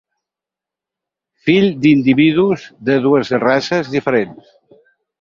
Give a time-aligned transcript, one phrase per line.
[1.49, 4.53] Fill d'individus de dues races diferents.